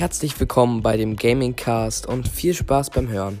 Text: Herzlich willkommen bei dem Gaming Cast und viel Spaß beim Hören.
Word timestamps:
Herzlich 0.00 0.40
willkommen 0.40 0.80
bei 0.80 0.96
dem 0.96 1.14
Gaming 1.14 1.56
Cast 1.56 2.06
und 2.06 2.26
viel 2.26 2.54
Spaß 2.54 2.88
beim 2.88 3.08
Hören. 3.08 3.38